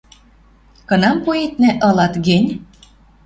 Кынам 0.89 1.17
поэтнӓ 1.25 1.71
ылат 1.87 2.13
гӹнь? 2.27 2.49